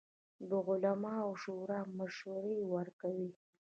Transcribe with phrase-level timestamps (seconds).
[0.49, 3.31] د علماوو شورا مشورې ورکوي